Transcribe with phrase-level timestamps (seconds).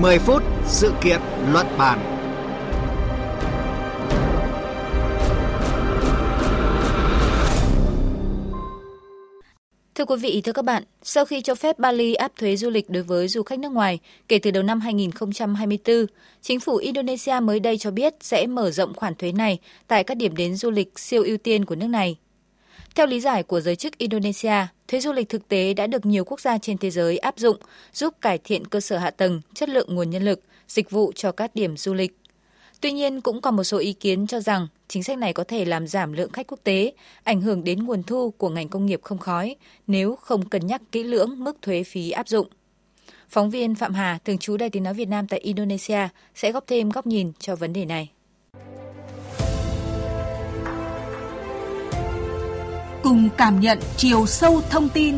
[0.00, 1.20] 10 phút sự kiện
[1.52, 1.98] luận bàn.
[9.94, 12.90] Thưa quý vị, thưa các bạn, sau khi cho phép Bali áp thuế du lịch
[12.90, 16.06] đối với du khách nước ngoài kể từ đầu năm 2024,
[16.42, 20.16] chính phủ Indonesia mới đây cho biết sẽ mở rộng khoản thuế này tại các
[20.16, 22.16] điểm đến du lịch siêu ưu tiên của nước này.
[22.94, 26.24] Theo lý giải của giới chức Indonesia, thuế du lịch thực tế đã được nhiều
[26.24, 27.56] quốc gia trên thế giới áp dụng,
[27.92, 31.32] giúp cải thiện cơ sở hạ tầng, chất lượng nguồn nhân lực, dịch vụ cho
[31.32, 32.16] các điểm du lịch.
[32.80, 35.64] Tuy nhiên, cũng còn một số ý kiến cho rằng chính sách này có thể
[35.64, 36.92] làm giảm lượng khách quốc tế,
[37.24, 40.82] ảnh hưởng đến nguồn thu của ngành công nghiệp không khói nếu không cân nhắc
[40.92, 42.48] kỹ lưỡng mức thuế phí áp dụng.
[43.28, 46.66] Phóng viên Phạm Hà, thường trú Đài tiếng nói Việt Nam tại Indonesia, sẽ góp
[46.66, 48.10] thêm góc nhìn cho vấn đề này.
[53.10, 55.14] Cùng cảm nhận chiều sâu thông tin.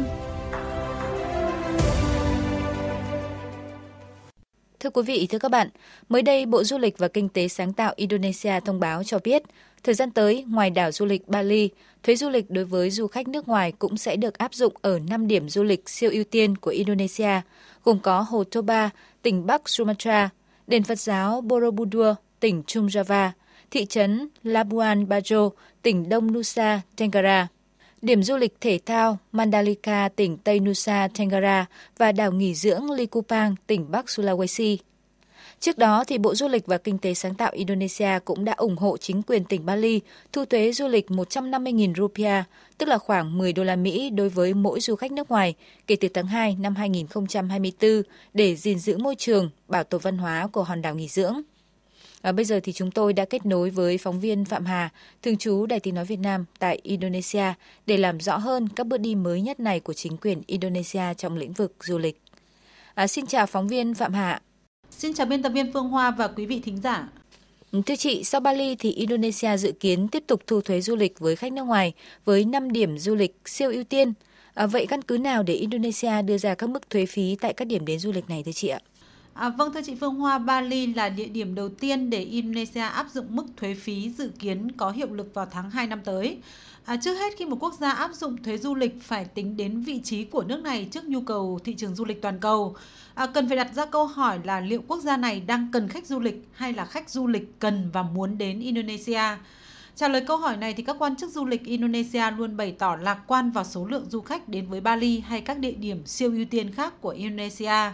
[4.80, 5.68] Thưa quý vị, thưa các bạn,
[6.08, 9.42] mới đây Bộ Du lịch và Kinh tế Sáng tạo Indonesia thông báo cho biết,
[9.82, 11.70] thời gian tới, ngoài đảo du lịch Bali,
[12.02, 14.98] thuế du lịch đối với du khách nước ngoài cũng sẽ được áp dụng ở
[15.08, 17.40] 5 điểm du lịch siêu ưu tiên của Indonesia,
[17.84, 18.90] gồm có Hồ Toba,
[19.22, 20.30] tỉnh Bắc Sumatra,
[20.66, 23.30] đền Phật giáo Borobudur, tỉnh Trung Java,
[23.70, 25.50] thị trấn Labuan Bajo,
[25.82, 27.48] tỉnh Đông Nusa Tenggara
[28.02, 31.66] điểm du lịch thể thao Mandalika, tỉnh Tây Nusa Tenggara
[31.98, 34.76] và đảo nghỉ dưỡng Likupang, tỉnh Bắc Sulawesi.
[35.60, 38.76] Trước đó, thì Bộ Du lịch và Kinh tế Sáng tạo Indonesia cũng đã ủng
[38.76, 40.00] hộ chính quyền tỉnh Bali
[40.32, 42.44] thu thuế du lịch 150.000 rupiah,
[42.78, 45.54] tức là khoảng 10 đô la Mỹ đối với mỗi du khách nước ngoài
[45.86, 48.02] kể từ tháng 2 năm 2024
[48.34, 51.42] để gìn giữ môi trường, bảo tồn văn hóa của hòn đảo nghỉ dưỡng.
[52.22, 54.90] À, bây giờ thì chúng tôi đã kết nối với phóng viên Phạm Hà,
[55.22, 57.52] thường trú Đài tiếng nói Việt Nam tại Indonesia
[57.86, 61.36] để làm rõ hơn các bước đi mới nhất này của chính quyền Indonesia trong
[61.36, 62.20] lĩnh vực du lịch.
[62.94, 64.40] À, xin chào phóng viên Phạm Hà.
[64.90, 67.08] Xin chào biên tập viên Phương Hoa và quý vị thính giả.
[67.86, 71.36] Thưa chị, sau Bali thì Indonesia dự kiến tiếp tục thu thuế du lịch với
[71.36, 71.92] khách nước ngoài
[72.24, 74.12] với 5 điểm du lịch siêu ưu tiên.
[74.54, 77.64] À, vậy căn cứ nào để Indonesia đưa ra các mức thuế phí tại các
[77.64, 78.80] điểm đến du lịch này thưa chị ạ?
[79.34, 83.06] À, vâng thưa chị Phương Hoa, Bali là địa điểm đầu tiên để Indonesia áp
[83.12, 86.38] dụng mức thuế phí dự kiến có hiệu lực vào tháng 2 năm tới.
[86.84, 89.80] À, trước hết khi một quốc gia áp dụng thuế du lịch phải tính đến
[89.80, 92.76] vị trí của nước này trước nhu cầu thị trường du lịch toàn cầu.
[93.14, 96.06] À, cần phải đặt ra câu hỏi là liệu quốc gia này đang cần khách
[96.06, 99.22] du lịch hay là khách du lịch cần và muốn đến Indonesia.
[99.96, 102.96] Trả lời câu hỏi này thì các quan chức du lịch Indonesia luôn bày tỏ
[102.96, 106.30] lạc quan vào số lượng du khách đến với Bali hay các địa điểm siêu
[106.30, 107.92] ưu tiên khác của Indonesia.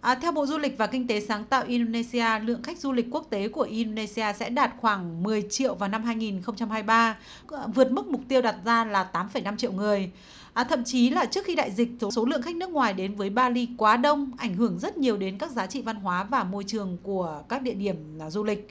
[0.00, 3.06] À, theo Bộ Du lịch và Kinh tế Sáng tạo Indonesia, lượng khách du lịch
[3.10, 7.16] quốc tế của Indonesia sẽ đạt khoảng 10 triệu vào năm 2023,
[7.46, 10.10] ờ, vượt mức mục tiêu đặt ra là 8,5 triệu người.
[10.52, 13.30] À, thậm chí là trước khi đại dịch, số lượng khách nước ngoài đến với
[13.30, 16.64] Bali quá đông, ảnh hưởng rất nhiều đến các giá trị văn hóa và môi
[16.64, 18.68] trường của các địa điểm à, du lịch.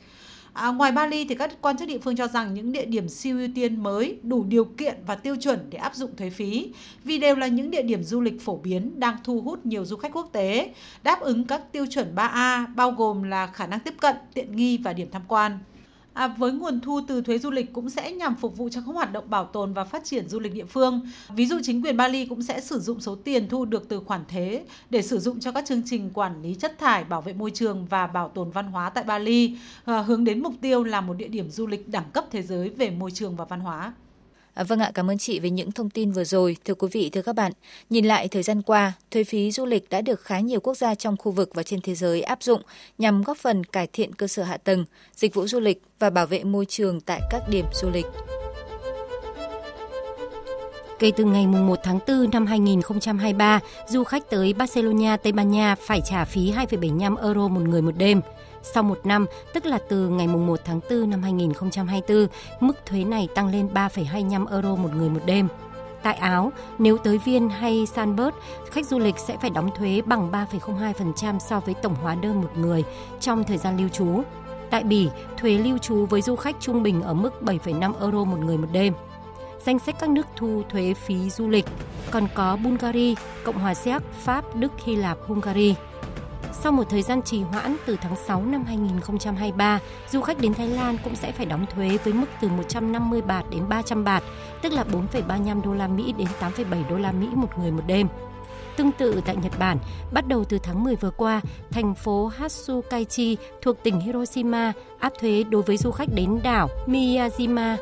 [0.57, 3.37] À, ngoài Bali thì các quan chức địa phương cho rằng những địa điểm siêu
[3.37, 6.71] ưu tiên mới đủ điều kiện và tiêu chuẩn để áp dụng thuế phí
[7.03, 9.97] vì đều là những địa điểm du lịch phổ biến đang thu hút nhiều du
[9.97, 10.73] khách quốc tế,
[11.03, 14.77] đáp ứng các tiêu chuẩn 3A bao gồm là khả năng tiếp cận, tiện nghi
[14.77, 15.59] và điểm tham quan.
[16.17, 18.91] À, với nguồn thu từ thuế du lịch cũng sẽ nhằm phục vụ cho các
[18.91, 21.01] hoạt động bảo tồn và phát triển du lịch địa phương.
[21.29, 24.25] Ví dụ chính quyền Bali cũng sẽ sử dụng số tiền thu được từ khoản
[24.25, 27.51] thuế để sử dụng cho các chương trình quản lý chất thải, bảo vệ môi
[27.51, 31.13] trường và bảo tồn văn hóa tại Bali, à, hướng đến mục tiêu là một
[31.13, 33.93] địa điểm du lịch đẳng cấp thế giới về môi trường và văn hóa.
[34.57, 36.57] À, vâng ạ, cảm ơn chị về những thông tin vừa rồi.
[36.65, 37.51] Thưa quý vị, thưa các bạn,
[37.89, 40.95] nhìn lại thời gian qua, thuế phí du lịch đã được khá nhiều quốc gia
[40.95, 42.61] trong khu vực và trên thế giới áp dụng
[42.97, 44.85] nhằm góp phần cải thiện cơ sở hạ tầng,
[45.15, 48.05] dịch vụ du lịch và bảo vệ môi trường tại các điểm du lịch.
[50.99, 55.75] Kể từ ngày 1 tháng 4 năm 2023, du khách tới Barcelona, Tây Ban Nha
[55.75, 58.21] phải trả phí 2,75 euro một người một đêm–
[58.73, 62.27] sau một năm, tức là từ ngày 1 tháng 4 năm 2024,
[62.59, 65.47] mức thuế này tăng lên 3,25 euro một người một đêm.
[66.03, 68.35] Tại Áo, nếu tới Viên hay Sanbert,
[68.71, 72.51] khách du lịch sẽ phải đóng thuế bằng 3,02% so với tổng hóa đơn một
[72.57, 72.83] người
[73.19, 74.21] trong thời gian lưu trú.
[74.69, 78.39] Tại Bỉ, thuế lưu trú với du khách trung bình ở mức 7,5 euro một
[78.39, 78.93] người một đêm.
[79.65, 81.65] Danh sách các nước thu thuế phí du lịch
[82.11, 85.75] còn có Bulgaria, Cộng hòa Séc, Pháp, Đức, Hy Lạp, Hungary.
[86.51, 89.79] Sau một thời gian trì hoãn từ tháng 6 năm 2023,
[90.11, 93.45] du khách đến Thái Lan cũng sẽ phải đóng thuế với mức từ 150 bạt
[93.51, 94.23] đến 300 bạt,
[94.61, 98.07] tức là 4,35 đô la Mỹ đến 8,7 đô la Mỹ một người một đêm.
[98.77, 99.77] Tương tự tại Nhật Bản,
[100.11, 101.41] bắt đầu từ tháng 10 vừa qua,
[101.71, 107.77] thành phố Hatsukaichi thuộc tỉnh Hiroshima áp thuế đối với du khách đến đảo Miyajima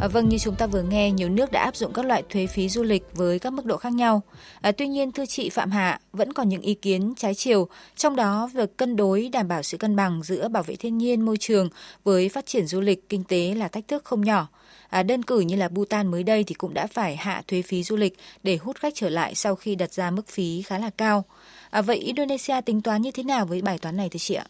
[0.00, 2.46] À, vâng, như chúng ta vừa nghe, nhiều nước đã áp dụng các loại thuế
[2.46, 4.22] phí du lịch với các mức độ khác nhau.
[4.60, 8.16] À, tuy nhiên, thưa chị Phạm Hạ, vẫn còn những ý kiến trái chiều, trong
[8.16, 11.36] đó việc cân đối đảm bảo sự cân bằng giữa bảo vệ thiên nhiên, môi
[11.36, 11.68] trường
[12.04, 14.48] với phát triển du lịch, kinh tế là thách thức không nhỏ.
[14.88, 17.82] À, đơn cử như là Bhutan mới đây thì cũng đã phải hạ thuế phí
[17.82, 20.90] du lịch để hút khách trở lại sau khi đặt ra mức phí khá là
[20.90, 21.24] cao.
[21.70, 24.44] À, vậy Indonesia tính toán như thế nào với bài toán này thưa chị ạ?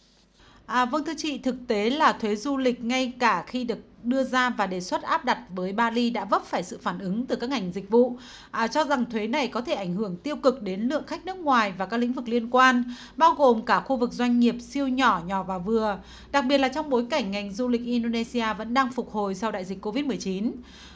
[0.66, 4.24] À, vâng thưa chị, thực tế là thuế du lịch ngay cả khi được đưa
[4.24, 7.36] ra và đề xuất áp đặt với Bali đã vấp phải sự phản ứng từ
[7.36, 8.16] các ngành dịch vụ
[8.50, 11.36] à, cho rằng thuế này có thể ảnh hưởng tiêu cực đến lượng khách nước
[11.36, 12.84] ngoài và các lĩnh vực liên quan,
[13.16, 15.98] bao gồm cả khu vực doanh nghiệp siêu nhỏ, nhỏ và vừa,
[16.32, 19.52] đặc biệt là trong bối cảnh ngành du lịch Indonesia vẫn đang phục hồi sau
[19.52, 20.52] đại dịch Covid-19.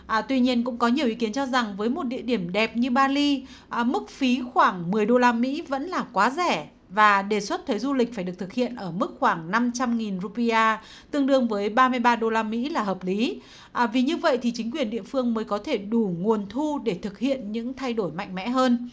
[0.07, 2.77] À, tuy nhiên cũng có nhiều ý kiến cho rằng với một địa điểm đẹp
[2.77, 7.23] như Bali, à, mức phí khoảng 10 đô la Mỹ vẫn là quá rẻ và
[7.23, 10.81] đề xuất thuế du lịch phải được thực hiện ở mức khoảng 500.000 rupiah,
[11.11, 13.43] tương đương với 33 đô la Mỹ là hợp lý.
[13.73, 16.79] À, vì như vậy thì chính quyền địa phương mới có thể đủ nguồn thu
[16.85, 18.91] để thực hiện những thay đổi mạnh mẽ hơn.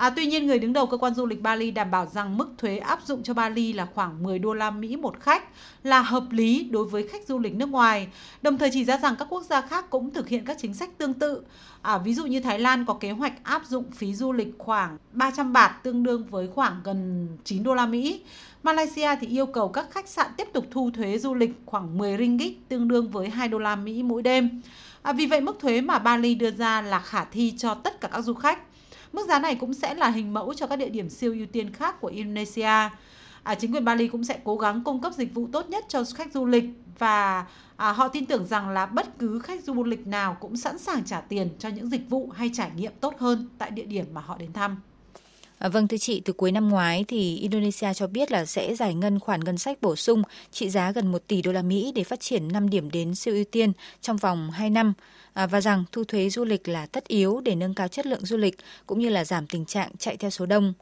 [0.00, 2.48] À, tuy nhiên người đứng đầu cơ quan du lịch Bali đảm bảo rằng mức
[2.58, 5.44] thuế áp dụng cho Bali là khoảng 10 đô la Mỹ một khách
[5.82, 8.08] là hợp lý đối với khách du lịch nước ngoài.
[8.42, 10.98] Đồng thời chỉ ra rằng các quốc gia khác cũng thực hiện các chính sách
[10.98, 11.42] tương tự.
[11.82, 14.96] À, ví dụ như Thái Lan có kế hoạch áp dụng phí du lịch khoảng
[15.12, 18.20] 300 bạt tương đương với khoảng gần 9 đô la Mỹ.
[18.62, 22.16] Malaysia thì yêu cầu các khách sạn tiếp tục thu thuế du lịch khoảng 10
[22.16, 24.62] ringgit tương đương với 2 đô la Mỹ mỗi đêm.
[25.02, 28.08] À, vì vậy mức thuế mà Bali đưa ra là khả thi cho tất cả
[28.12, 28.69] các du khách.
[29.12, 31.72] Mức giá này cũng sẽ là hình mẫu cho các địa điểm siêu ưu tiên
[31.72, 32.90] khác của Indonesia.
[33.42, 36.04] À, chính quyền Bali cũng sẽ cố gắng cung cấp dịch vụ tốt nhất cho
[36.14, 36.64] khách du lịch
[36.98, 37.46] và
[37.76, 41.04] à, họ tin tưởng rằng là bất cứ khách du lịch nào cũng sẵn sàng
[41.04, 44.20] trả tiền cho những dịch vụ hay trải nghiệm tốt hơn tại địa điểm mà
[44.20, 44.80] họ đến thăm.
[45.60, 48.94] À, vâng thưa chị, từ cuối năm ngoái thì Indonesia cho biết là sẽ giải
[48.94, 52.04] ngân khoản ngân sách bổ sung trị giá gần 1 tỷ đô la Mỹ để
[52.04, 54.92] phát triển 5 điểm đến siêu ưu tiên trong vòng 2 năm
[55.32, 58.24] à, và rằng thu thuế du lịch là tất yếu để nâng cao chất lượng
[58.24, 60.72] du lịch cũng như là giảm tình trạng chạy theo số đông.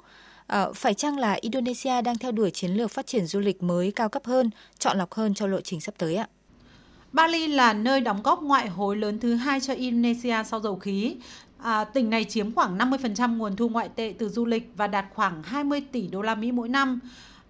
[0.46, 3.92] À, phải chăng là Indonesia đang theo đuổi chiến lược phát triển du lịch mới
[3.92, 6.28] cao cấp hơn, chọn lọc hơn cho lộ trình sắp tới ạ?
[7.12, 11.16] Bali là nơi đóng góp ngoại hối lớn thứ hai cho Indonesia sau dầu khí.
[11.58, 15.04] À, tỉnh này chiếm khoảng 50% nguồn thu ngoại tệ từ du lịch và đạt
[15.14, 17.00] khoảng 20 tỷ đô la Mỹ mỗi năm.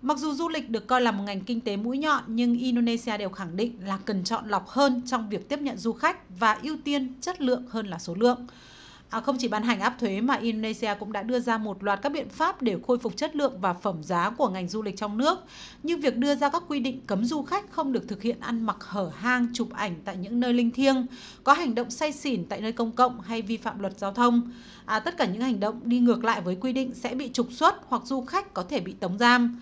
[0.02, 3.16] Mặc dù du lịch được coi là một ngành kinh tế mũi nhọn nhưng Indonesia
[3.16, 6.58] đều khẳng định là cần chọn lọc hơn trong việc tiếp nhận du khách và
[6.62, 8.46] ưu tiên chất lượng hơn là số lượng.
[9.10, 12.02] À, không chỉ ban hành áp thuế mà Indonesia cũng đã đưa ra một loạt
[12.02, 14.96] các biện pháp để khôi phục chất lượng và phẩm giá của ngành du lịch
[14.96, 15.38] trong nước,
[15.82, 18.66] như việc đưa ra các quy định cấm du khách không được thực hiện ăn
[18.66, 21.06] mặc hở hang, chụp ảnh tại những nơi linh thiêng,
[21.44, 24.50] có hành động say xỉn tại nơi công cộng hay vi phạm luật giao thông.
[24.84, 27.52] À, tất cả những hành động đi ngược lại với quy định sẽ bị trục
[27.52, 29.60] xuất hoặc du khách có thể bị tống giam.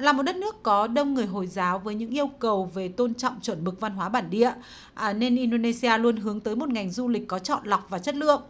[0.00, 3.14] Là một đất nước có đông người Hồi giáo với những yêu cầu về tôn
[3.14, 4.52] trọng chuẩn mực văn hóa bản địa,
[4.94, 8.14] à, nên Indonesia luôn hướng tới một ngành du lịch có chọn lọc và chất
[8.14, 8.42] lượng.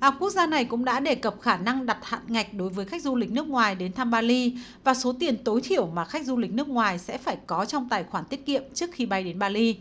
[0.00, 2.84] À, quốc gia này cũng đã đề cập khả năng đặt hạn ngạch đối với
[2.84, 4.52] khách du lịch nước ngoài đến thăm Bali
[4.84, 7.88] và số tiền tối thiểu mà khách du lịch nước ngoài sẽ phải có trong
[7.88, 9.76] tài khoản tiết kiệm trước khi bay đến Bali.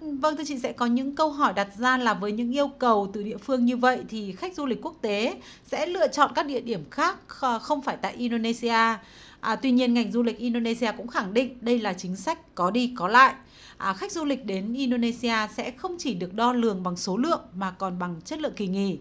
[0.00, 3.10] Vâng thưa chị sẽ có những câu hỏi đặt ra là với những yêu cầu
[3.12, 5.34] từ địa phương như vậy thì khách du lịch quốc tế
[5.66, 7.16] sẽ lựa chọn các địa điểm khác
[7.60, 8.96] không phải tại Indonesia.
[9.40, 12.70] À, tuy nhiên ngành du lịch Indonesia cũng khẳng định đây là chính sách có
[12.70, 13.34] đi có lại.
[13.76, 17.40] À, khách du lịch đến Indonesia sẽ không chỉ được đo lường bằng số lượng
[17.54, 18.98] mà còn bằng chất lượng kỳ nghỉ.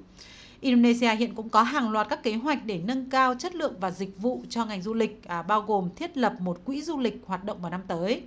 [0.61, 3.91] Indonesia hiện cũng có hàng loạt các kế hoạch để nâng cao chất lượng và
[3.91, 7.21] dịch vụ cho ngành du lịch, à, bao gồm thiết lập một quỹ du lịch
[7.25, 8.23] hoạt động vào năm tới.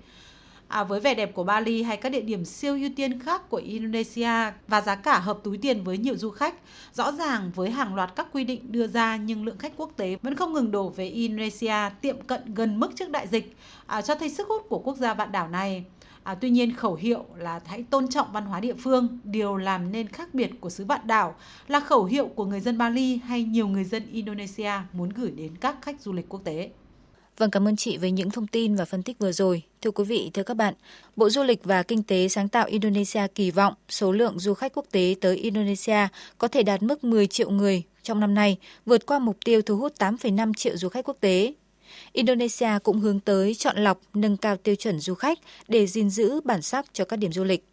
[0.73, 3.57] À, với vẻ đẹp của Bali hay các địa điểm siêu ưu tiên khác của
[3.57, 6.55] Indonesia và giá cả hợp túi tiền với nhiều du khách,
[6.93, 10.17] rõ ràng với hàng loạt các quy định đưa ra nhưng lượng khách quốc tế
[10.23, 14.15] vẫn không ngừng đổ về Indonesia tiệm cận gần mức trước đại dịch, à, cho
[14.15, 15.85] thấy sức hút của quốc gia vạn đảo này.
[16.23, 19.93] À, tuy nhiên khẩu hiệu là hãy tôn trọng văn hóa địa phương, điều làm
[19.93, 21.35] nên khác biệt của xứ vạn đảo
[21.69, 25.57] là khẩu hiệu của người dân Bali hay nhiều người dân Indonesia muốn gửi đến
[25.61, 26.71] các khách du lịch quốc tế.
[27.39, 29.63] Vâng, cảm ơn chị với những thông tin và phân tích vừa rồi.
[29.83, 30.75] Thưa quý vị, thưa các bạn,
[31.17, 34.73] Bộ Du lịch và Kinh tế sáng tạo Indonesia kỳ vọng số lượng du khách
[34.75, 36.09] quốc tế tới Indonesia
[36.39, 39.77] có thể đạt mức 10 triệu người trong năm nay, vượt qua mục tiêu thu
[39.77, 41.55] hút 8,5 triệu du khách quốc tế
[42.13, 46.41] Indonesia cũng hướng tới chọn lọc, nâng cao tiêu chuẩn du khách để gìn giữ
[46.45, 47.65] bản sắc cho các điểm du lịch.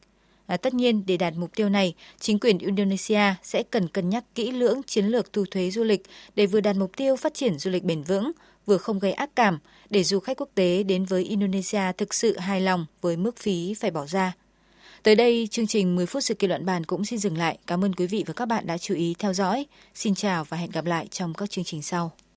[0.45, 4.23] À, tất nhiên, để đạt mục tiêu này, chính quyền Indonesia sẽ cần cân nhắc
[4.35, 6.01] kỹ lưỡng chiến lược thu thuế du lịch
[6.35, 8.31] để vừa đạt mục tiêu phát triển du lịch bền vững,
[8.69, 9.59] vừa không gây ác cảm,
[9.89, 13.73] để du khách quốc tế đến với Indonesia thực sự hài lòng với mức phí
[13.73, 14.33] phải bỏ ra.
[15.03, 17.57] Tới đây, chương trình 10 phút sự kiện luận bàn cũng xin dừng lại.
[17.67, 19.65] Cảm ơn quý vị và các bạn đã chú ý theo dõi.
[19.95, 22.11] Xin chào và hẹn gặp lại trong các chương trình sau.